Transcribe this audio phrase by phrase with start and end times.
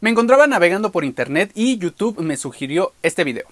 [0.00, 3.44] Me encontraba navegando por internet y YouTube me sugirió este video.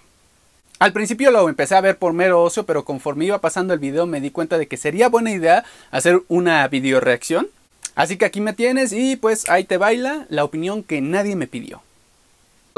[0.78, 4.06] Al principio lo empecé a ver por mero ocio, pero conforme iba pasando el video
[4.06, 7.48] me di cuenta de que sería buena idea hacer una video reacción.
[7.94, 11.48] Así que aquí me tienes y pues ahí te baila la opinión que nadie me
[11.48, 11.82] pidió.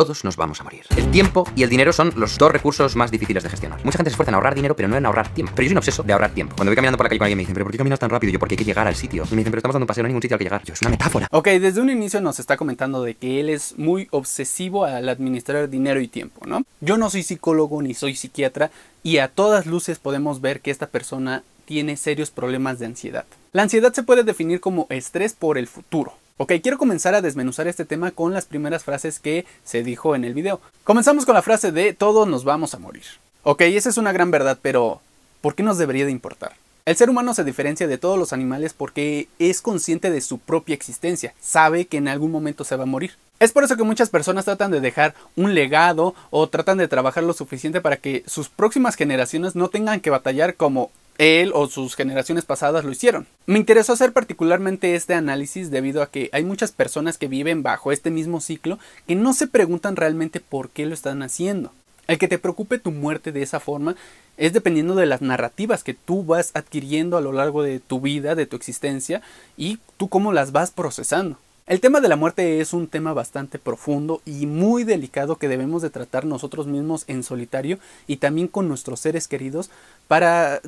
[0.00, 0.84] Todos nos vamos a morir.
[0.96, 3.84] El tiempo y el dinero son los dos recursos más difíciles de gestionar.
[3.84, 5.52] Mucha gente se esfuerza en ahorrar dinero, pero no en ahorrar tiempo.
[5.54, 6.56] Pero yo soy un obseso de ahorrar tiempo.
[6.56, 8.08] Cuando voy caminando por la calle con alguien me dicen, ¿pero por qué caminas tan
[8.08, 8.32] rápido?
[8.32, 9.24] Yo, porque hay que llegar al sitio.
[9.30, 10.64] Y me dicen, pero estamos dando un paseo, no hay ningún sitio al que llegar.
[10.64, 11.28] Yo, es una metáfora.
[11.30, 15.68] Ok, desde un inicio nos está comentando de que él es muy obsesivo al administrar
[15.68, 16.64] dinero y tiempo, ¿no?
[16.80, 18.70] Yo no soy psicólogo ni soy psiquiatra
[19.02, 23.26] y a todas luces podemos ver que esta persona tiene serios problemas de ansiedad.
[23.52, 26.14] La ansiedad se puede definir como estrés por el futuro.
[26.42, 30.24] Ok, quiero comenzar a desmenuzar este tema con las primeras frases que se dijo en
[30.24, 30.58] el video.
[30.84, 33.02] Comenzamos con la frase de todos nos vamos a morir.
[33.42, 35.02] Ok, esa es una gran verdad, pero
[35.42, 36.54] ¿por qué nos debería de importar?
[36.86, 40.74] El ser humano se diferencia de todos los animales porque es consciente de su propia
[40.74, 43.16] existencia, sabe que en algún momento se va a morir.
[43.38, 47.22] Es por eso que muchas personas tratan de dejar un legado o tratan de trabajar
[47.22, 50.90] lo suficiente para que sus próximas generaciones no tengan que batallar como
[51.20, 53.26] él o sus generaciones pasadas lo hicieron.
[53.44, 57.92] Me interesó hacer particularmente este análisis debido a que hay muchas personas que viven bajo
[57.92, 61.72] este mismo ciclo que no se preguntan realmente por qué lo están haciendo.
[62.06, 63.96] El que te preocupe tu muerte de esa forma
[64.38, 68.34] es dependiendo de las narrativas que tú vas adquiriendo a lo largo de tu vida,
[68.34, 69.20] de tu existencia,
[69.58, 71.36] y tú cómo las vas procesando.
[71.66, 75.82] El tema de la muerte es un tema bastante profundo y muy delicado que debemos
[75.82, 79.70] de tratar nosotros mismos en solitario y también con nuestros seres queridos
[80.08, 80.62] para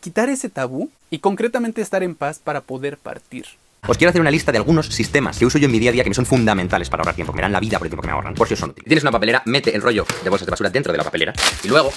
[0.00, 3.46] quitar ese tabú y concretamente estar en paz para poder partir.
[3.86, 5.92] Os quiero hacer una lista de algunos sistemas que uso yo en mi día a
[5.92, 7.90] día que me son fundamentales para ahorrar tiempo, que me dan la vida por el
[7.90, 8.86] tiempo que me ahorran, por si os son útiles.
[8.86, 11.32] Tienes una papelera, mete el rollo de bolsas de basura dentro de la papelera
[11.62, 11.92] y luego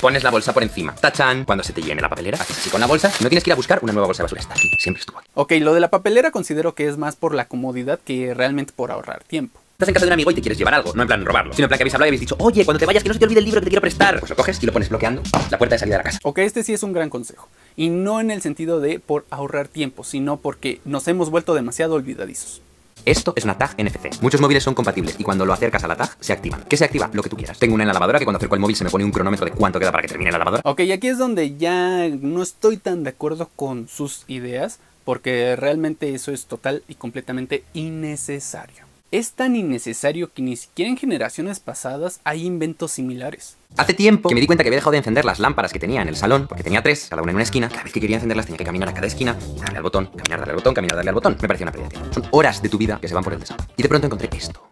[0.00, 0.94] pones la bolsa por encima.
[0.94, 3.50] Tachan, cuando se te llene la papelera, haces así con la bolsa, no tienes que
[3.50, 5.28] ir a buscar una nueva bolsa de basura, está aquí, siempre estuvo aquí.
[5.34, 8.90] Ok, lo de la papelera considero que es más por la comodidad que realmente por
[8.90, 9.60] ahorrar tiempo.
[9.80, 11.52] Estás en casa de un amigo y te quieres llevar algo, no en plan robarlo,
[11.52, 13.12] sino en plan que habéis hablado y habéis dicho, oye, cuando te vayas que no
[13.12, 14.18] se te olvide el libro que te quiero prestar.
[14.18, 16.18] Pues lo coges y lo pones bloqueando la puerta de salida de la casa.
[16.24, 17.46] Ok, este sí es un gran consejo.
[17.76, 21.94] Y no en el sentido de por ahorrar tiempo, sino porque nos hemos vuelto demasiado
[21.94, 22.60] olvidadizos.
[23.04, 24.20] Esto es una tag NFC.
[24.20, 26.64] Muchos móviles son compatibles y cuando lo acercas a la tag se activan.
[26.64, 27.08] ¿Qué se activa?
[27.12, 27.56] Lo que tú quieras.
[27.60, 29.46] Tengo una en la lavadora que cuando acerco el móvil se me pone un cronómetro
[29.46, 30.62] de cuánto queda para que termine la lavadora.
[30.64, 35.54] Ok, y aquí es donde ya no estoy tan de acuerdo con sus ideas, porque
[35.54, 38.87] realmente eso es total y completamente innecesario.
[39.10, 43.56] Es tan innecesario que ni siquiera en generaciones pasadas hay inventos similares.
[43.78, 46.02] Hace tiempo que me di cuenta que había dejado de encender las lámparas que tenía
[46.02, 47.70] en el salón, porque tenía tres, cada una en una esquina.
[47.70, 50.40] Cada vez que quería encenderlas tenía que caminar a cada esquina, darle al botón, caminar,
[50.40, 51.38] darle al botón, caminar, darle al botón.
[51.40, 52.12] Me parecía una pérdida de tiempo.
[52.12, 53.66] Son horas de tu vida que se van por el desastre.
[53.78, 54.62] Y de pronto encontré esto.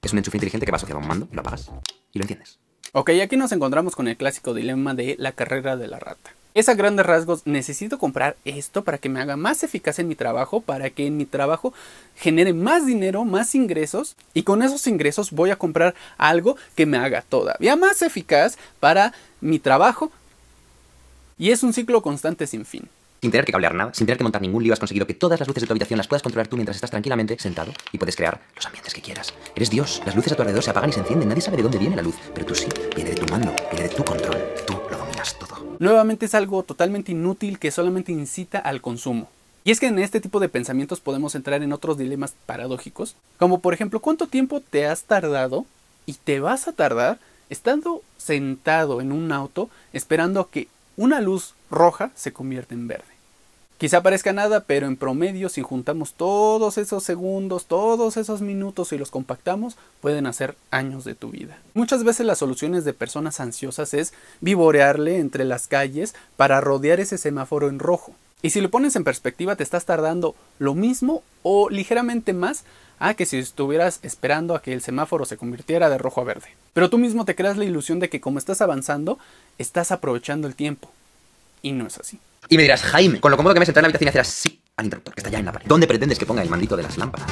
[0.00, 1.70] Es un enchufe inteligente que va asociado a un mando, lo apagas
[2.14, 2.58] y lo enciendes.
[2.92, 6.30] Ok, aquí nos encontramos con el clásico dilema de la carrera de la rata.
[6.54, 10.14] Es a grandes rasgos, necesito comprar esto para que me haga más eficaz en mi
[10.14, 11.74] trabajo, para que en mi trabajo
[12.14, 16.96] genere más dinero, más ingresos, y con esos ingresos voy a comprar algo que me
[16.96, 20.12] haga todavía más eficaz para mi trabajo.
[21.38, 22.88] Y es un ciclo constante sin fin.
[23.20, 25.40] Sin tener que cablear nada, sin tener que montar ningún lío, has conseguido que todas
[25.40, 28.14] las luces de tu habitación las puedas controlar tú mientras estás tranquilamente sentado y puedes
[28.14, 29.34] crear los ambientes que quieras.
[29.56, 31.64] Eres Dios, las luces a tu alrededor se apagan y se encienden, nadie sabe de
[31.64, 34.38] dónde viene la luz, pero tú sí, viene de tu mando, viene de tu control,
[34.66, 34.83] tú
[35.78, 39.28] Nuevamente es algo totalmente inútil que solamente incita al consumo.
[39.64, 43.60] Y es que en este tipo de pensamientos podemos entrar en otros dilemas paradójicos, como
[43.60, 45.64] por ejemplo cuánto tiempo te has tardado
[46.04, 47.18] y te vas a tardar
[47.48, 53.13] estando sentado en un auto esperando a que una luz roja se convierta en verde.
[53.78, 58.98] Quizá parezca nada, pero en promedio si juntamos todos esos segundos, todos esos minutos y
[58.98, 61.58] los compactamos, pueden hacer años de tu vida.
[61.74, 67.18] Muchas veces las soluciones de personas ansiosas es vivorearle entre las calles para rodear ese
[67.18, 68.14] semáforo en rojo.
[68.42, 72.64] Y si lo pones en perspectiva, te estás tardando lo mismo o ligeramente más
[72.98, 76.48] a que si estuvieras esperando a que el semáforo se convirtiera de rojo a verde.
[76.74, 79.18] Pero tú mismo te creas la ilusión de que como estás avanzando,
[79.58, 80.90] estás aprovechando el tiempo.
[81.60, 82.20] Y no es así.
[82.48, 84.10] Y me dirás, Jaime, con lo cómodo que me es entrar en la habitación y
[84.10, 85.66] hacer así al interruptor, que está ya en la pared.
[85.66, 87.28] ¿Dónde pretendes que ponga el mandito de las lámparas?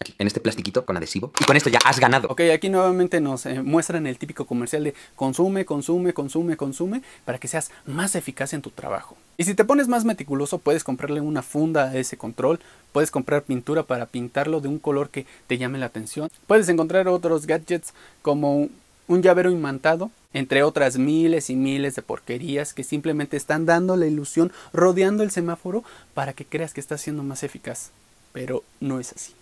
[0.00, 1.32] Aquí, en este plastiquito con adhesivo.
[1.40, 2.28] Y con esto ya has ganado.
[2.28, 7.38] Ok, aquí nuevamente nos eh, muestran el típico comercial de consume, consume, consume, consume, para
[7.38, 9.16] que seas más eficaz en tu trabajo.
[9.36, 12.60] Y si te pones más meticuloso, puedes comprarle una funda a ese control,
[12.92, 17.08] puedes comprar pintura para pintarlo de un color que te llame la atención, puedes encontrar
[17.08, 18.68] otros gadgets como
[19.08, 24.06] un llavero imantado, entre otras miles y miles de porquerías que simplemente están dando la
[24.06, 25.84] ilusión rodeando el semáforo
[26.14, 27.90] para que creas que está siendo más eficaz.
[28.32, 29.32] Pero no es así.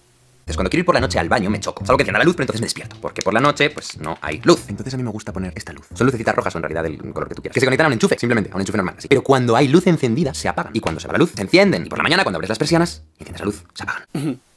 [0.43, 1.87] Entonces cuando quiero ir por la noche al baño me choco.
[1.87, 2.97] Salvo que encienda la luz, pero entonces me despierto.
[3.00, 4.64] Porque por la noche, pues no hay luz.
[4.69, 5.87] Entonces a mí me gusta poner esta luz.
[5.94, 7.55] Son lucecitas rojas o en realidad del color que tú quieras.
[7.55, 8.97] Que se conectan a un enchufe, simplemente, a un enchufe normal.
[8.99, 9.06] Así.
[9.06, 10.75] Pero cuando hay luz encendida, se apagan.
[10.75, 11.87] Y cuando se va la luz, se encienden.
[11.87, 14.41] Y por la mañana, cuando abres las persianas enciendes la luz, se apagan.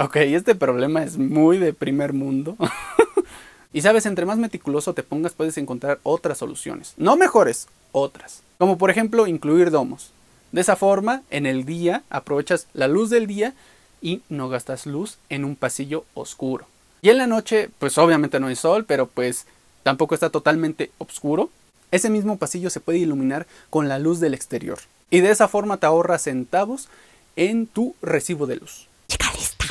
[0.00, 2.56] Ok, este problema es muy de primer mundo.
[3.72, 6.94] y sabes, entre más meticuloso te pongas puedes encontrar otras soluciones.
[6.96, 8.42] No mejores, otras.
[8.58, 10.10] Como por ejemplo incluir domos.
[10.52, 13.54] De esa forma, en el día aprovechas la luz del día
[14.00, 16.66] y no gastas luz en un pasillo oscuro.
[17.02, 19.46] Y en la noche, pues obviamente no hay sol, pero pues
[19.82, 21.50] tampoco está totalmente oscuro.
[21.90, 24.78] Ese mismo pasillo se puede iluminar con la luz del exterior.
[25.10, 26.88] Y de esa forma te ahorras centavos
[27.36, 28.88] en tu recibo de luz.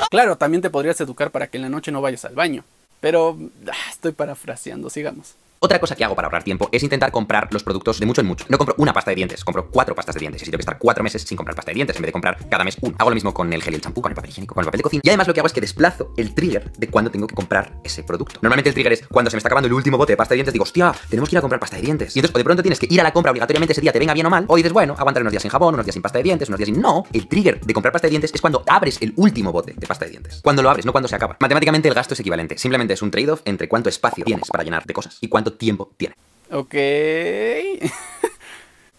[0.10, 2.64] Claro, también te podrías educar para que en la noche no vayas al baño.
[3.00, 5.36] Pero ah, estoy parafraseando, sigamos.
[5.60, 8.28] Otra cosa que hago para ahorrar tiempo es intentar comprar los productos de mucho en
[8.28, 8.46] mucho.
[8.48, 10.42] No compro una pasta de dientes, compro cuatro pastas de dientes.
[10.44, 12.14] Y si tengo que estar cuatro meses sin comprar pasta de dientes en vez de
[12.14, 12.96] comprar cada mes uno.
[13.00, 14.68] Hago lo mismo con el gel y el champú, con el papel higiénico, con el
[14.68, 15.02] papel de cocina.
[15.04, 17.80] Y además lo que hago es que desplazo el trigger de cuando tengo que comprar
[17.84, 18.40] ese producto.
[18.42, 20.38] Normalmente el trigger es cuando se me está acabando el último bote de pasta de
[20.38, 22.16] dientes, digo, hostia, tenemos que ir a comprar pasta de dientes.
[22.16, 24.00] Y entonces o de pronto tienes que ir a la compra obligatoriamente ese día, te
[24.00, 26.04] venga bien o mal, o dices, bueno, aguantar unos días sin jabón, unos días sin
[26.04, 26.80] pasta de dientes, unos días sin.
[26.80, 29.88] No, el trigger de comprar pasta de dientes es cuando abres el último bote de
[29.88, 30.40] pasta de dientes.
[30.44, 31.36] Cuando lo abres, no cuando se acaba.
[31.40, 32.58] Matemáticamente el gasto es equivalente.
[32.58, 35.90] Simplemente es un trade-off entre cuánto espacio tienes para llenar de cosas y cuánto tiempo
[35.98, 36.16] tiene.
[36.52, 36.74] Ok.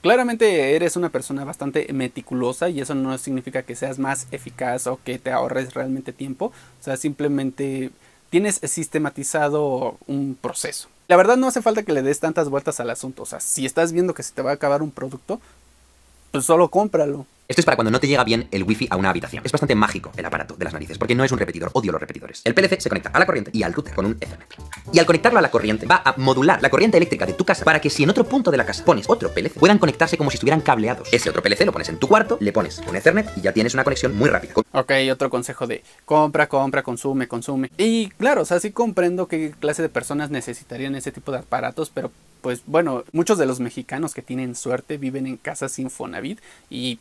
[0.00, 5.00] Claramente eres una persona bastante meticulosa y eso no significa que seas más eficaz o
[5.02, 6.46] que te ahorres realmente tiempo.
[6.46, 7.90] O sea, simplemente
[8.30, 10.88] tienes sistematizado un proceso.
[11.08, 13.22] La verdad no hace falta que le des tantas vueltas al asunto.
[13.22, 15.40] O sea, si estás viendo que se te va a acabar un producto,
[16.30, 17.26] pues solo cómpralo.
[17.48, 19.42] Esto es para cuando no te llega bien el wifi a una habitación.
[19.42, 22.00] Es bastante mágico el aparato de las narices, porque no es un repetidor, odio los
[22.00, 22.42] repetidores.
[22.44, 24.54] El PLC se conecta a la corriente y al router con un Ethernet.
[24.92, 27.64] Y al conectarlo a la corriente, va a modular la corriente eléctrica de tu casa
[27.64, 30.30] para que si en otro punto de la casa pones otro PLC, puedan conectarse como
[30.30, 31.08] si estuvieran cableados.
[31.10, 33.72] Ese otro PLC lo pones en tu cuarto, le pones un Ethernet y ya tienes
[33.72, 34.52] una conexión muy rápida.
[34.72, 37.70] Ok, otro consejo de compra, compra, consume, consume.
[37.78, 41.90] Y claro, o sea, sí comprendo qué clase de personas necesitarían ese tipo de aparatos,
[41.94, 46.40] pero pues bueno, muchos de los mexicanos que tienen suerte viven en casas sin Fonavit
[46.70, 46.98] y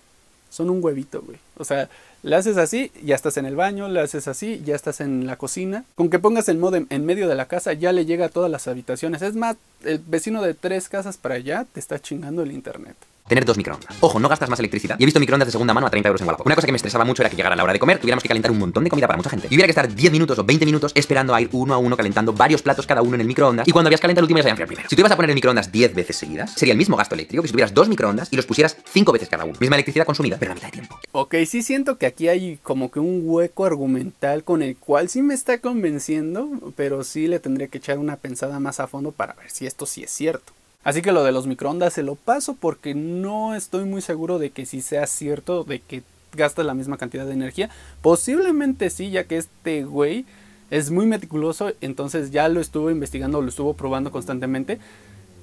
[0.50, 1.38] son un huevito, güey.
[1.58, 1.90] O sea,
[2.24, 5.36] le haces así, ya estás en el baño, le haces así, ya estás en la
[5.36, 5.84] cocina.
[5.96, 8.50] Con que pongas el modem en medio de la casa, ya le llega a todas
[8.50, 9.22] las habitaciones.
[9.22, 12.96] Es más, el vecino de tres casas para allá te está chingando el internet
[13.28, 13.96] tener dos microondas.
[14.00, 14.96] Ojo, no gastas más electricidad.
[15.00, 16.46] Y he visto microondas de segunda mano a 30 euros en Wallapop.
[16.46, 18.30] Una cosa que me estresaba mucho era que llegara la hora de comer, tuviéramos que
[18.30, 19.48] calentar un montón de comida para mucha gente.
[19.50, 21.96] Y hubiera que estar 10 minutos o 20 minutos esperando a ir uno a uno
[21.98, 23.68] calentando varios platos cada uno en el microondas.
[23.68, 24.90] Y cuando habías calentado el último ya se primero.
[24.90, 27.42] Si tú ibas a poner el microondas 10 veces seguidas, sería el mismo gasto eléctrico
[27.42, 29.56] que si tuvieras dos microondas y los pusieras 5 veces cada uno.
[29.60, 31.00] Misma electricidad consumida, pero la mitad de tiempo.
[31.12, 35.22] Ok, sí siento que aquí hay como que un hueco argumental con el cual sí
[35.22, 39.34] me está convenciendo, pero sí le tendría que echar una pensada más a fondo para
[39.34, 40.54] ver si esto sí es cierto.
[40.84, 44.52] Así que lo de los microondas se lo paso porque no estoy muy seguro de
[44.52, 46.04] que si sea cierto de que
[46.34, 47.70] gasta la misma cantidad de energía.
[48.02, 50.26] Posiblemente sí, ya que este güey
[50.70, 54.80] es muy meticuloso, entonces ya lo estuvo investigando, lo estuvo probando constantemente.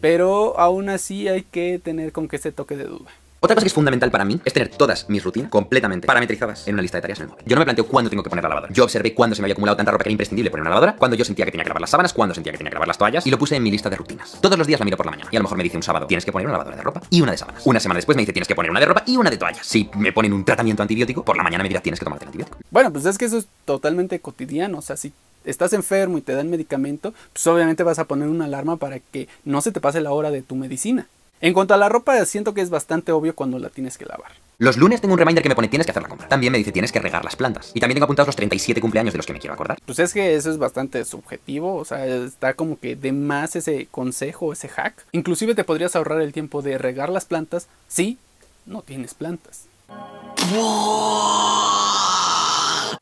[0.00, 3.10] Pero aún así hay que tener con que ese toque de duda.
[3.44, 6.76] Otra cosa que es fundamental para mí es tener todas mis rutinas completamente parametrizadas en
[6.76, 7.44] una lista de tareas en el móvil.
[7.44, 8.72] Yo no me planteo cuándo tengo que poner la lavadora.
[8.72, 10.96] Yo observé cuándo se me había acumulado tanta ropa que era imprescindible poner una lavadora,
[10.96, 12.88] cuando yo sentía que tenía que lavar las sábanas, cuando sentía que tenía que lavar
[12.88, 14.38] las toallas y lo puse en mi lista de rutinas.
[14.40, 15.82] Todos los días la miro por la mañana y a lo mejor me dice un
[15.82, 17.60] sábado, tienes que poner una lavadora de ropa y una de sábanas.
[17.66, 19.66] Una semana después me dice, tienes que poner una de ropa y una de toallas.
[19.66, 22.28] Si me ponen un tratamiento antibiótico, por la mañana me dirá, tienes que tomarte el
[22.28, 22.56] antibiótico.
[22.70, 25.12] Bueno, pues es que eso es totalmente cotidiano, o sea, si
[25.44, 29.28] estás enfermo y te dan medicamento, pues obviamente vas a poner una alarma para que
[29.44, 31.08] no se te pase la hora de tu medicina.
[31.44, 34.32] En cuanto a la ropa, siento que es bastante obvio cuando la tienes que lavar.
[34.56, 36.26] Los lunes tengo un reminder que me pone tienes que hacer la compra.
[36.26, 37.70] También me dice tienes que regar las plantas.
[37.74, 39.76] Y también tengo apuntados los 37 cumpleaños de los que me quiero acordar.
[39.84, 43.88] Pues es que eso es bastante subjetivo, o sea, está como que de más ese
[43.90, 45.04] consejo, ese hack.
[45.12, 48.16] Inclusive te podrías ahorrar el tiempo de regar las plantas si
[48.64, 49.66] no tienes plantas.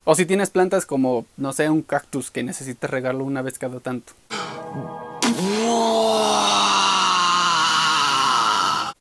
[0.02, 3.78] O si tienes plantas como, no sé, un cactus que necesitas regarlo una vez cada
[3.78, 4.14] tanto.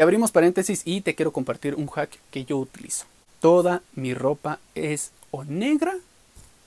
[0.03, 3.05] Abrimos paréntesis y te quiero compartir un hack que yo utilizo.
[3.39, 5.95] Toda mi ropa es o negra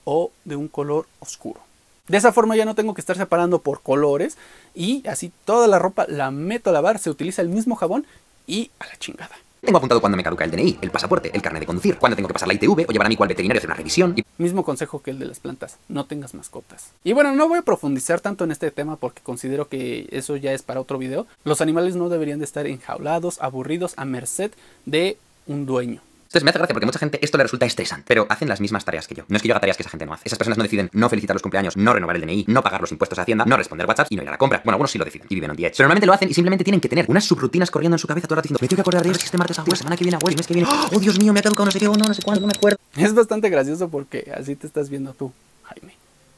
[0.03, 1.61] o de un color oscuro.
[2.07, 4.37] De esa forma ya no tengo que estar separando por colores
[4.75, 8.05] y así toda la ropa la meto a lavar, se utiliza el mismo jabón
[8.45, 9.35] y a la chingada.
[9.65, 12.27] Tengo apuntado cuando me caduca el DNI, el pasaporte, el carnet de conducir, cuando tengo
[12.27, 14.13] que pasar la ITV o llevar a mi cual veterinario a hacer una revisión.
[14.15, 14.23] Y...
[14.37, 16.91] Mismo consejo que el de las plantas, no tengas mascotas.
[17.03, 20.53] Y bueno, no voy a profundizar tanto en este tema porque considero que eso ya
[20.53, 21.25] es para otro video.
[21.43, 24.51] Los animales no deberían de estar enjaulados, aburridos, a merced
[24.85, 25.17] de
[25.47, 26.01] un dueño.
[26.35, 28.83] Entonces me hace gracia porque mucha gente esto le resulta estresante, pero hacen las mismas
[28.83, 29.23] tareas que yo.
[29.29, 30.23] No es que yo haga tareas que esa gente no hace.
[30.25, 32.91] Esas personas no deciden no felicitar los cumpleaños, no renovar el DNI, no pagar los
[32.91, 34.59] impuestos a Hacienda, no responder WhatsApp y no ir a la compra.
[34.65, 36.65] Bueno, algunos sí lo deciden y viven on the Pero normalmente lo hacen y simplemente
[36.65, 38.75] tienen que tener unas subrutinas corriendo en su cabeza todo el rato diciendo, me tengo
[38.75, 40.99] que acordar de ellos que este martes abuelo, semana que viene mes que viene, oh
[40.99, 42.53] Dios mío, me ha caducado no sé qué, oh no, no sé cuándo, no me
[42.53, 42.79] acuerdo.
[42.97, 45.31] Es bastante gracioso porque así te estás viendo tú,
[45.63, 45.93] Jaime.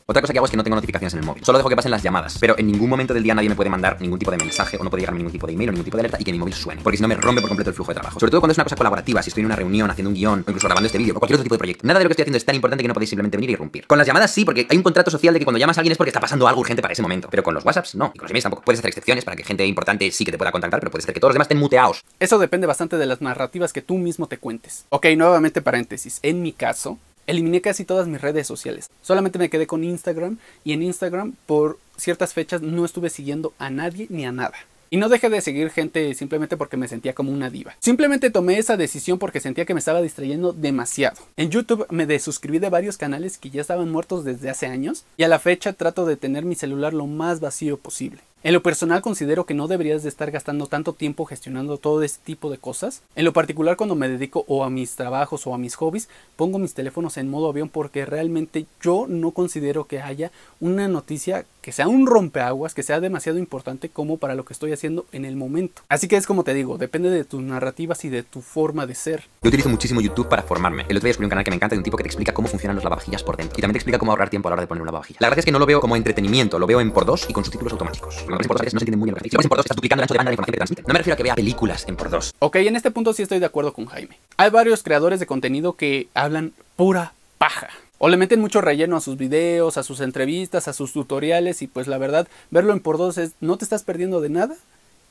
[0.09, 1.43] Otra cosa que hago es que no tengo notificaciones en el móvil.
[1.43, 2.37] Solo dejo que pasen las llamadas.
[2.39, 4.83] Pero en ningún momento del día nadie me puede mandar ningún tipo de mensaje o
[4.85, 6.39] no puede llegar ningún tipo de email o ningún tipo de alerta y que mi
[6.39, 6.81] móvil suene.
[6.81, 8.17] Porque si no me rompe por completo el flujo de trabajo.
[8.17, 10.45] Sobre todo cuando es una cosa colaborativa, si estoy en una reunión, haciendo un guion
[10.47, 11.85] o incluso grabando este vídeo o cualquier otro tipo de proyecto.
[11.85, 13.53] Nada de lo que estoy haciendo es tan importante que no podéis simplemente venir y
[13.53, 13.85] irrumpir.
[13.85, 15.91] Con las llamadas sí, porque hay un contrato social de que cuando llamas a alguien
[15.91, 17.27] es porque está pasando algo urgente para ese momento.
[17.29, 18.13] Pero con los WhatsApps no.
[18.15, 18.63] Y con los emails tampoco.
[18.63, 21.13] Puedes hacer excepciones para que gente importante sí que te pueda contactar, pero puede ser
[21.13, 22.05] que todos los demás estén muteados.
[22.17, 24.85] Eso depende bastante de las narrativas que tú mismo te cuentes.
[24.87, 26.19] Ok, nuevamente paréntesis.
[26.23, 28.89] En mi caso, eliminé casi todas mis redes sociales.
[29.01, 33.69] Solamente me quedé con Instagram y en Instagram por ciertas fechas no estuve siguiendo a
[33.69, 34.55] nadie ni a nada.
[34.89, 37.75] Y no dejé de seguir gente simplemente porque me sentía como una diva.
[37.79, 41.17] Simplemente tomé esa decisión porque sentía que me estaba distrayendo demasiado.
[41.35, 45.23] En YouTube me desuscribí de varios canales que ya estaban muertos desde hace años y
[45.23, 48.21] a la fecha trato de tener mi celular lo más vacío posible.
[48.47, 52.23] En lo personal considero que no deberías de estar gastando tanto tiempo gestionando todo este
[52.23, 53.01] tipo de cosas.
[53.17, 56.57] En lo particular cuando me dedico o a mis trabajos o a mis hobbies, pongo
[56.57, 61.73] mis teléfonos en modo avión porque realmente yo no considero que haya una noticia que
[61.73, 65.35] sea un rompeaguas, que sea demasiado importante como para lo que estoy haciendo en el
[65.35, 65.81] momento.
[65.89, 68.95] Así que es como te digo, depende de tus narrativas y de tu forma de
[68.95, 69.25] ser.
[69.43, 70.83] Yo utilizo muchísimo YouTube para formarme.
[70.87, 72.33] El otro día descubrí un canal que me encanta de un tipo que te explica
[72.33, 73.57] cómo funcionan los lavavajillas por dentro.
[73.57, 75.19] Y también te explica cómo ahorrar tiempo a la hora de poner un lavavajillas.
[75.19, 77.33] La verdad es que no lo veo como entretenimiento, lo veo en por dos y
[77.33, 78.15] con subtítulos automáticos.
[78.15, 79.57] Cuando en por dos no se entiende muy bien lo que Si lo en por
[79.57, 80.83] dos estás duplicando el ancho de banda de información que te transmite.
[80.83, 82.33] No me refiero a que vea películas en por dos.
[82.39, 84.17] Ok, en este punto sí estoy de acuerdo con Jaime.
[84.37, 87.67] Hay varios creadores de contenido que hablan pura paja.
[87.99, 91.67] O le meten mucho relleno a sus videos, a sus entrevistas, a sus tutoriales y
[91.67, 94.55] pues la verdad, verlo en por dos es no te estás perdiendo de nada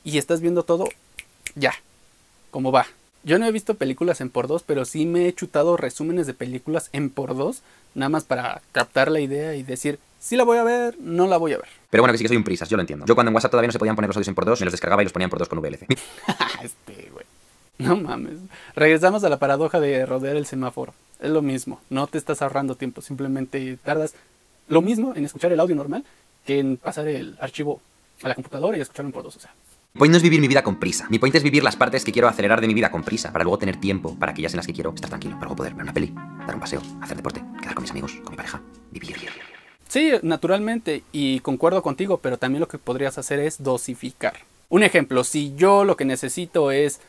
[0.03, 0.87] y estás viendo todo
[1.55, 1.73] ya,
[2.51, 2.87] como va.
[3.23, 6.33] Yo no he visto películas en por dos, pero sí me he chutado resúmenes de
[6.33, 7.61] películas en por dos,
[7.93, 11.35] nada más para captar la idea y decir, si la voy a ver, no la
[11.35, 11.67] voy a ver.
[11.89, 13.05] Pero bueno, que sí que soy un prisas, yo lo entiendo.
[13.05, 14.65] Yo cuando en WhatsApp todavía no se podían poner los audios en por dos, me
[14.65, 15.87] los descargaba y los ponían por dos con VLC.
[16.63, 17.25] este, güey.
[17.79, 18.39] No mames.
[18.75, 20.93] Regresamos a la paradoja de rodear el semáforo.
[21.19, 24.13] Es lo mismo, no te estás ahorrando tiempo, simplemente tardas
[24.67, 26.03] lo mismo en escuchar el audio normal
[26.45, 27.81] que en pasar el archivo
[28.23, 29.53] a la computadora y escucharlo por dos, o sea.
[29.93, 31.07] Mi point no es vivir mi vida con prisa.
[31.09, 33.43] Mi point es vivir las partes que quiero acelerar de mi vida con prisa, para
[33.43, 35.83] luego tener tiempo para aquellas en las que quiero estar tranquilo, para luego poder ver
[35.83, 36.13] una peli,
[36.45, 39.15] dar un paseo, hacer deporte, quedar con mis amigos, con mi pareja, vivir.
[39.87, 44.35] Sí, naturalmente, y concuerdo contigo, pero también lo que podrías hacer es dosificar.
[44.69, 46.99] Un ejemplo, si yo lo que necesito es,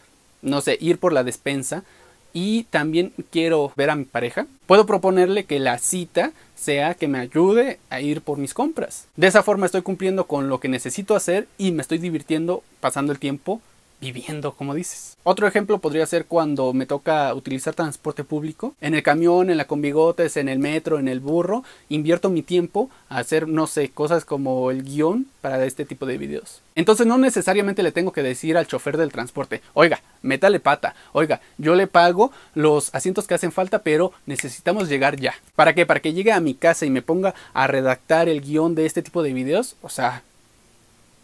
[0.43, 1.85] no sé, ir por la despensa,
[2.33, 7.19] y también quiero ver a mi pareja, puedo proponerle que la cita sea que me
[7.19, 9.07] ayude a ir por mis compras.
[9.17, 13.13] De esa forma estoy cumpliendo con lo que necesito hacer y me estoy divirtiendo pasando
[13.13, 13.61] el tiempo
[14.01, 15.17] viviendo, como dices.
[15.25, 18.75] Otro ejemplo podría ser cuando me toca utilizar transporte público.
[18.81, 22.91] En el camión, en la combigotes, en el metro, en el burro, invierto mi tiempo
[23.09, 26.63] a hacer, no sé, cosas como el guion para este tipo de videos.
[26.75, 31.41] Entonces no necesariamente le tengo que decir al chofer del transporte, oiga, métale pata, oiga,
[31.59, 35.35] yo le pago los asientos que hacen falta, pero necesitamos llegar ya.
[35.57, 35.87] ¿Para qué?
[35.87, 39.03] Para que llegue a mi casa y me ponga a redactar el guion de este
[39.03, 39.77] tipo de videos.
[39.83, 40.23] O sea,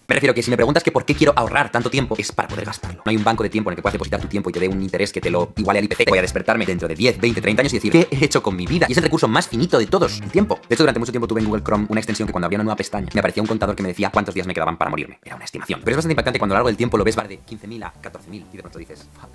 [0.06, 2.46] me refiero que si me preguntas que por qué quiero ahorrar tanto tiempo, es para
[2.46, 3.02] poder gastarlo.
[3.04, 4.60] No hay un banco de tiempo en el que puedas depositar tu tiempo y te
[4.60, 6.08] dé un interés que te lo iguale al IPC.
[6.08, 8.54] Voy a despertarme dentro de 10, 20, 30 años y decir, ¿qué he hecho con
[8.54, 8.86] mi vida?
[8.88, 10.60] Y es el recurso más finito de todos, el tiempo.
[10.68, 12.64] De hecho, durante mucho tiempo tuve en Google Chrome una extensión que cuando abría una
[12.64, 15.18] nueva pestaña me aparecía un contador que me decía cuántos días me quedaban para morirme.
[15.24, 15.80] Era una estimación.
[15.80, 17.84] Pero es bastante impactante cuando a lo largo del tiempo lo ves va de 15.000
[17.84, 19.30] a 14.000 y de pronto dices, fuck.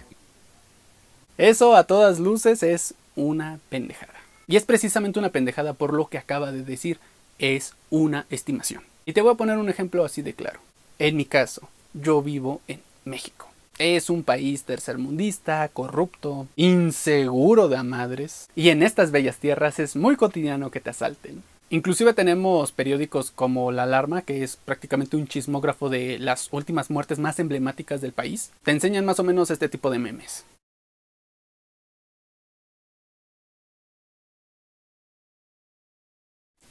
[1.37, 4.13] Eso a todas luces es una pendejada.
[4.47, 6.99] Y es precisamente una pendejada por lo que acaba de decir.
[7.39, 8.88] Es una estimación.
[9.05, 10.59] Y te voy a poner un ejemplo así de claro.
[10.99, 13.47] En mi caso, yo vivo en México.
[13.77, 19.95] Es un país tercermundista, corrupto, inseguro de a madres, y en estas bellas tierras es
[19.95, 21.41] muy cotidiano que te asalten.
[21.71, 27.19] Inclusive tenemos periódicos como La Alarma, que es prácticamente un chismógrafo de las últimas muertes
[27.19, 28.51] más emblemáticas del país.
[28.63, 30.45] Te enseñan más o menos este tipo de memes.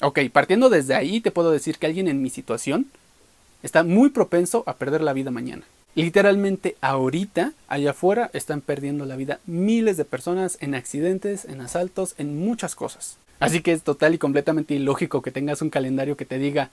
[0.00, 2.86] Ok, partiendo desde ahí te puedo decir que alguien en mi situación
[3.62, 5.64] está muy propenso a perder la vida mañana.
[5.94, 12.14] Literalmente ahorita, allá afuera, están perdiendo la vida miles de personas en accidentes, en asaltos,
[12.18, 13.16] en muchas cosas.
[13.40, 16.70] Así que es total y completamente ilógico que tengas un calendario que te diga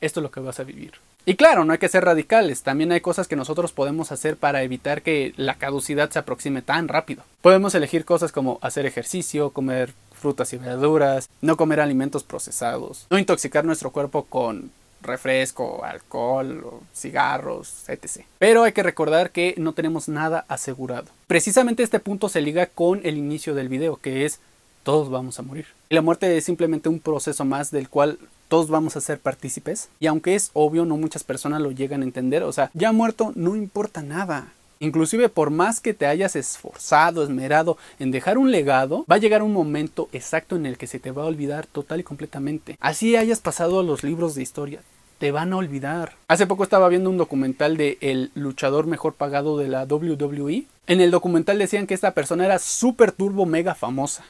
[0.00, 0.92] esto es lo que vas a vivir.
[1.24, 4.62] Y claro, no hay que ser radicales, también hay cosas que nosotros podemos hacer para
[4.62, 7.24] evitar que la caducidad se aproxime tan rápido.
[7.40, 13.18] Podemos elegir cosas como hacer ejercicio, comer frutas y verduras, no comer alimentos procesados, no
[13.18, 14.70] intoxicar nuestro cuerpo con
[15.02, 18.24] refresco, alcohol, cigarros, etc.
[18.38, 21.06] Pero hay que recordar que no tenemos nada asegurado.
[21.26, 24.40] Precisamente este punto se liga con el inicio del video, que es
[24.82, 25.66] todos vamos a morir.
[25.88, 28.18] La muerte es simplemente un proceso más del cual
[28.48, 29.88] todos vamos a ser partícipes.
[29.98, 32.42] Y aunque es obvio, no muchas personas lo llegan a entender.
[32.44, 34.52] O sea, ya muerto no importa nada.
[34.78, 39.42] Inclusive por más que te hayas esforzado, esmerado en dejar un legado, va a llegar
[39.42, 42.76] un momento exacto en el que se te va a olvidar total y completamente.
[42.80, 44.82] Así hayas pasado a los libros de historia,
[45.18, 46.14] te van a olvidar.
[46.28, 50.64] Hace poco estaba viendo un documental de el luchador mejor pagado de la WWE.
[50.86, 54.24] En el documental decían que esta persona era super turbo mega famosa.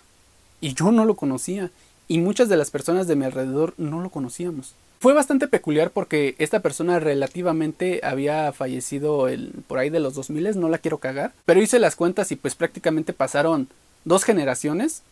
[0.60, 1.70] Y yo no lo conocía.
[2.08, 4.74] Y muchas de las personas de mi alrededor no lo conocíamos.
[4.98, 10.58] Fue bastante peculiar porque esta persona relativamente había fallecido el, por ahí de los 2000,
[10.58, 13.68] no la quiero cagar, pero hice las cuentas y pues prácticamente pasaron
[14.04, 15.02] dos generaciones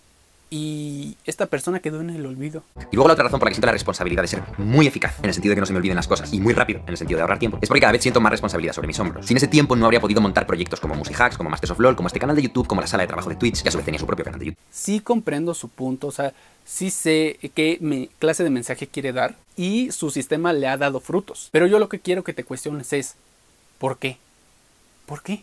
[0.57, 2.63] y esta persona quedó en el olvido.
[2.93, 5.19] Y luego la otra razón por la que siento la responsabilidad de ser muy eficaz,
[5.19, 6.91] en el sentido de que no se me olviden las cosas, y muy rápido, en
[6.91, 9.27] el sentido de ahorrar tiempo, es porque cada vez siento más responsabilidad sobre mis hombros.
[9.27, 12.07] Sin ese tiempo no habría podido montar proyectos como Hacks, como Masters of LOL, como
[12.07, 13.85] este canal de YouTube, como la sala de trabajo de Twitch, que a su vez
[13.85, 14.63] tenía su propio canal de YouTube.
[14.71, 16.33] Sí comprendo su punto, o sea,
[16.65, 21.49] sí sé qué clase de mensaje quiere dar y su sistema le ha dado frutos.
[21.51, 23.17] Pero yo lo que quiero que te cuestiones es,
[23.79, 24.19] ¿por qué?
[25.07, 25.43] ¿Por qué?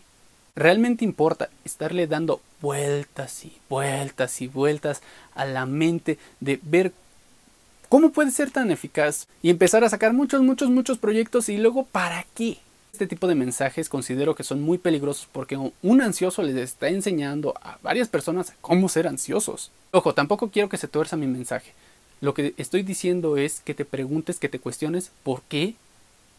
[0.54, 5.00] ¿Realmente importa estarle dando vueltas y vueltas y vueltas
[5.34, 6.92] a la mente de ver
[7.88, 11.84] cómo puede ser tan eficaz y empezar a sacar muchos, muchos, muchos proyectos y luego
[11.86, 12.58] para qué?
[12.92, 17.54] Este tipo de mensajes considero que son muy peligrosos porque un ansioso les está enseñando
[17.62, 19.70] a varias personas cómo ser ansiosos.
[19.90, 21.72] Ojo, tampoco quiero que se tuerza mi mensaje.
[22.20, 25.76] Lo que estoy diciendo es que te preguntes, que te cuestiones por qué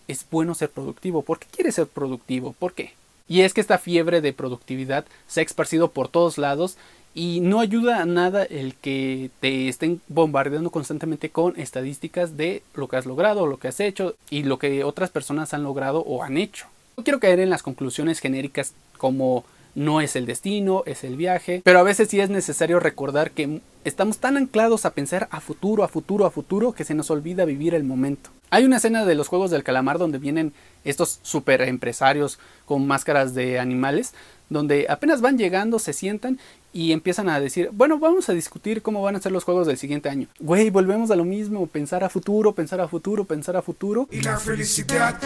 [0.08, 2.94] es bueno ser productivo, por qué quieres ser productivo, por qué.
[3.28, 6.78] Y es que esta fiebre de productividad se ha esparcido por todos lados
[7.16, 12.88] y no ayuda a nada el que te estén bombardeando constantemente con estadísticas de lo
[12.88, 16.24] que has logrado, lo que has hecho y lo que otras personas han logrado o
[16.24, 16.68] han hecho.
[16.98, 21.62] No quiero caer en las conclusiones genéricas como no es el destino, es el viaje,
[21.64, 25.84] pero a veces sí es necesario recordar que estamos tan anclados a pensar a futuro,
[25.84, 28.30] a futuro, a futuro que se nos olvida vivir el momento.
[28.54, 33.34] Hay una escena de los Juegos del Calamar donde vienen estos super empresarios con máscaras
[33.34, 34.14] de animales,
[34.54, 36.40] donde apenas van llegando, se sientan
[36.74, 39.78] y empiezan a decir, bueno, vamos a discutir cómo van a ser los juegos del
[39.78, 40.28] siguiente año.
[40.40, 44.08] Güey, volvemos a lo mismo, pensar a futuro, pensar a futuro, pensar a futuro.
[44.12, 45.20] Y la felicidad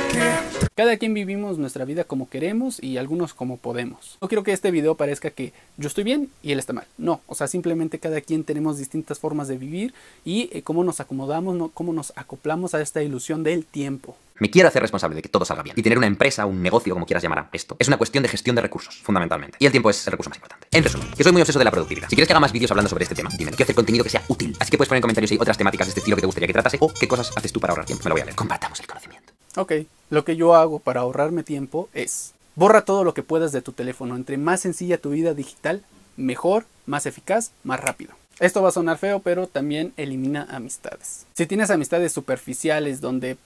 [0.75, 4.17] Cada quien vivimos nuestra vida como queremos y algunos como podemos.
[4.21, 6.85] No quiero que este video parezca que yo estoy bien y él está mal.
[6.97, 9.93] No, o sea, simplemente cada quien tenemos distintas formas de vivir
[10.25, 14.17] y eh, cómo nos acomodamos, cómo nos acoplamos a esta ilusión del tiempo.
[14.39, 15.75] Me quiero hacer responsable de que todo salga bien.
[15.77, 18.29] Y tener una empresa, un negocio, como quieras llamar a esto, es una cuestión de
[18.29, 19.57] gestión de recursos, fundamentalmente.
[19.59, 20.67] Y el tiempo es el recurso más importante.
[20.71, 22.09] En resumen, que soy muy obseso de la productividad.
[22.09, 23.51] Si quieres que haga más vídeos hablando sobre este tema, dime.
[23.51, 24.55] Quiero hacer contenido que sea útil.
[24.59, 26.27] Así que puedes poner en comentarios si hay otras temáticas de este estilo que te
[26.27, 28.03] gustaría que tratase o qué cosas haces tú para ahorrar tiempo.
[28.03, 28.35] Me lo voy a leer.
[28.35, 29.33] Compartamos el conocimiento.
[29.55, 29.73] Ok,
[30.11, 33.71] lo que yo hago para ahorrarme tiempo es borra todo lo que puedas de tu
[33.71, 34.15] teléfono.
[34.15, 35.83] Entre más sencilla tu vida digital,
[36.15, 38.13] mejor, más eficaz, más rápido.
[38.39, 41.25] Esto va a sonar feo, pero también elimina amistades.
[41.33, 43.37] Si tienes amistades superficiales donde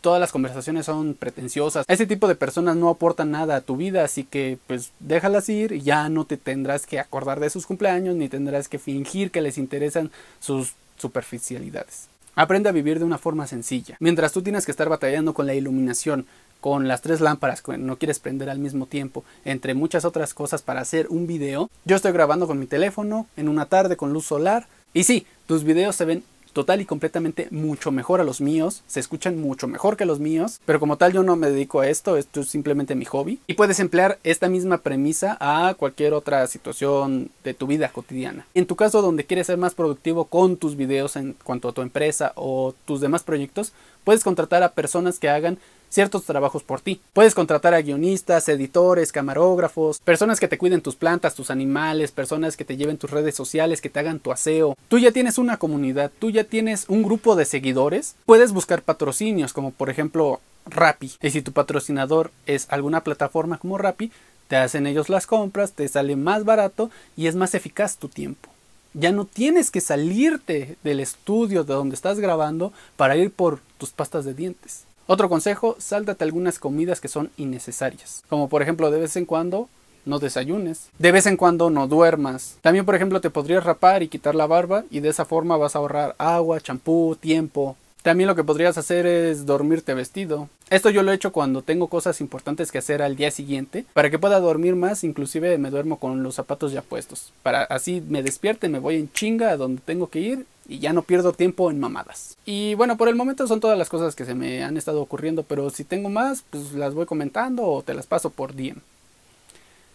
[0.00, 4.04] todas las conversaciones son pretenciosas, ese tipo de personas no aportan nada a tu vida,
[4.04, 8.16] así que pues déjalas ir y ya no te tendrás que acordar de sus cumpleaños
[8.16, 12.08] ni tendrás que fingir que les interesan sus superficialidades.
[12.36, 13.96] Aprende a vivir de una forma sencilla.
[14.00, 16.26] Mientras tú tienes que estar batallando con la iluminación,
[16.60, 20.62] con las tres lámparas que no quieres prender al mismo tiempo, entre muchas otras cosas
[20.62, 21.70] para hacer un video.
[21.84, 24.66] Yo estoy grabando con mi teléfono en una tarde con luz solar.
[24.92, 29.00] Y sí, tus videos se ven total y completamente mucho mejor a los míos, se
[29.00, 32.16] escuchan mucho mejor que los míos, pero como tal yo no me dedico a esto,
[32.16, 33.40] esto es simplemente mi hobby.
[33.46, 38.46] Y puedes emplear esta misma premisa a cualquier otra situación de tu vida cotidiana.
[38.54, 41.82] En tu caso donde quieres ser más productivo con tus videos en cuanto a tu
[41.82, 43.72] empresa o tus demás proyectos,
[44.04, 45.58] puedes contratar a personas que hagan
[45.94, 47.00] ciertos trabajos por ti.
[47.12, 52.56] Puedes contratar a guionistas, editores, camarógrafos, personas que te cuiden tus plantas, tus animales, personas
[52.56, 54.76] que te lleven tus redes sociales, que te hagan tu aseo.
[54.88, 58.16] Tú ya tienes una comunidad, tú ya tienes un grupo de seguidores.
[58.26, 61.12] Puedes buscar patrocinios como por ejemplo Rappi.
[61.22, 64.10] Y si tu patrocinador es alguna plataforma como Rappi,
[64.48, 68.50] te hacen ellos las compras, te sale más barato y es más eficaz tu tiempo.
[68.94, 73.90] Ya no tienes que salirte del estudio de donde estás grabando para ir por tus
[73.90, 74.84] pastas de dientes.
[75.06, 79.68] Otro consejo, sáltate algunas comidas que son innecesarias, como por ejemplo de vez en cuando
[80.06, 82.56] no desayunes, de vez en cuando no duermas.
[82.62, 85.76] También por ejemplo te podrías rapar y quitar la barba y de esa forma vas
[85.76, 90.50] a ahorrar agua, champú, tiempo, también lo que podrías hacer es dormirte vestido.
[90.68, 93.86] Esto yo lo he hecho cuando tengo cosas importantes que hacer al día siguiente.
[93.94, 97.32] Para que pueda dormir más, inclusive me duermo con los zapatos ya puestos.
[97.42, 100.92] Para así me despierte, me voy en chinga a donde tengo que ir y ya
[100.92, 102.36] no pierdo tiempo en mamadas.
[102.44, 105.42] Y bueno, por el momento son todas las cosas que se me han estado ocurriendo,
[105.42, 108.80] pero si tengo más, pues las voy comentando o te las paso por DM.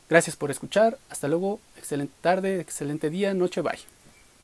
[0.10, 3.80] Gracias por escuchar, hasta luego, excelente tarde, excelente día, noche, bye.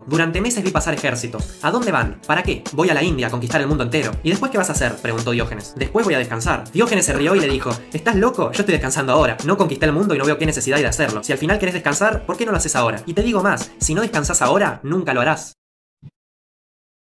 [0.06, 1.38] Durante meses vi pasar ejército.
[1.62, 2.20] ¿A dónde van?
[2.28, 2.64] ¿Para qué?
[2.74, 4.12] Voy a la India a conquistar el mundo entero.
[4.24, 4.96] ¿Y después qué vas a hacer?
[4.98, 5.74] preguntó Diógenes.
[5.78, 6.70] Después voy a descansar.
[6.72, 8.52] Diógenes se rió y le dijo, ¿estás loco?
[8.52, 9.38] Yo estoy descansando ahora.
[9.46, 11.24] No conquisté el mundo y no veo qué necesidad hay de hacerlo.
[11.24, 13.02] Si al final querés descansar, ¿por qué no lo haces ahora?
[13.06, 15.56] Y te digo más, si no descansas ahora, nunca lo harás.